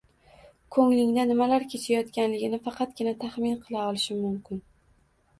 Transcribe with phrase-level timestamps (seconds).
[0.75, 4.63] “Ko‘nglingda nimalar kechayotganligini faqatgina taxmin qila olishim mumkin